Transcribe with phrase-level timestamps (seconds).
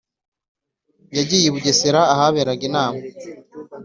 [1.17, 3.01] Yagiye I bugesera ahaberaga inama